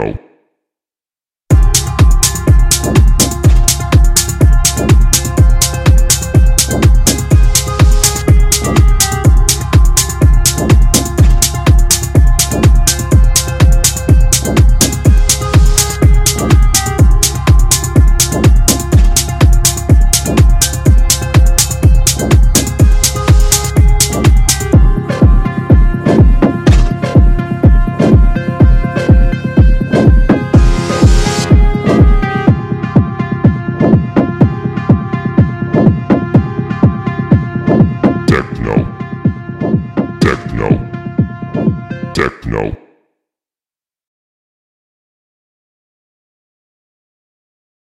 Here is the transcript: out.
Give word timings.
out. 0.00 0.29